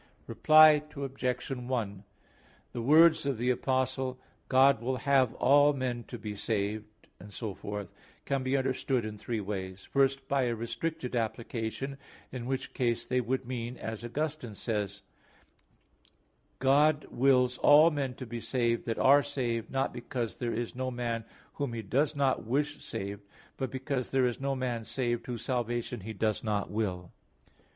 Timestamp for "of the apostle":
3.27-4.19